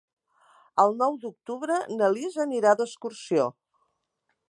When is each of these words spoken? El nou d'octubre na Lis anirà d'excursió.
El 0.83 0.95
nou 1.01 1.19
d'octubre 1.25 1.79
na 1.99 2.09
Lis 2.17 2.41
anirà 2.47 2.75
d'excursió. 2.81 3.49